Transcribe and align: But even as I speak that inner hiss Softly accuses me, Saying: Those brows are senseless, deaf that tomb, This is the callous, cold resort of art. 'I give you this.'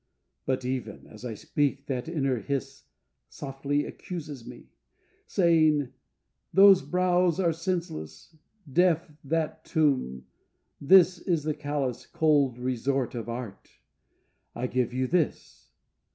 But 0.47 0.65
even 0.65 1.05
as 1.05 1.23
I 1.23 1.35
speak 1.35 1.85
that 1.85 2.07
inner 2.09 2.39
hiss 2.39 2.85
Softly 3.29 3.85
accuses 3.85 4.47
me, 4.47 4.71
Saying: 5.27 5.93
Those 6.51 6.81
brows 6.81 7.39
are 7.39 7.53
senseless, 7.53 8.35
deaf 8.73 9.11
that 9.23 9.63
tomb, 9.63 10.25
This 10.81 11.19
is 11.19 11.43
the 11.43 11.53
callous, 11.53 12.07
cold 12.07 12.57
resort 12.57 13.13
of 13.13 13.29
art. 13.29 13.69
'I 14.55 14.65
give 14.65 14.91
you 14.91 15.05
this.' 15.05 15.69